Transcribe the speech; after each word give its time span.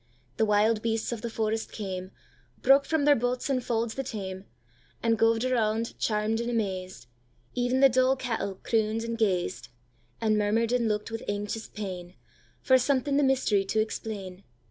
The 0.37 0.45
wild 0.45 0.81
beasts 0.81 1.11
of 1.11 1.21
the 1.21 1.29
forest 1.29 1.71
came, 1.71 2.09
Broke 2.63 2.85
from 2.85 3.05
their 3.05 3.15
bughts 3.15 3.51
and 3.51 3.61
faulds 3.61 3.93
the 3.93 4.01
tame, 4.03 4.45
And 5.03 5.15
goved 5.15 5.45
around, 5.47 5.95
charm'd 5.99 6.41
and 6.41 6.49
amazed; 6.49 7.05
Even 7.53 7.81
the 7.81 7.87
dull 7.89 8.15
cattle 8.15 8.55
croon'd 8.63 9.03
and 9.03 9.15
gazed, 9.15 9.67
And 10.19 10.39
murmur'd 10.39 10.71
and 10.71 10.87
look'd 10.87 11.11
with 11.11 11.21
anxious 11.29 11.69
painFor 11.69 12.79
something 12.79 13.17
the 13.17 13.21
mystery 13.23 13.63
to 13.65 13.79
explain. 13.79 14.43